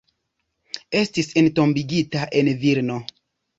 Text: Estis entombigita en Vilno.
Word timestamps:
Estis 1.01 1.29
entombigita 1.43 2.25
en 2.43 2.53
Vilno. 2.67 3.01